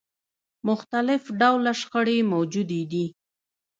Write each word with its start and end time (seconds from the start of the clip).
مختلف 0.67 1.21
ډوله 1.39 1.71
شخړې 1.81 2.17
موجودې 2.33 2.81
دي. 2.91 3.05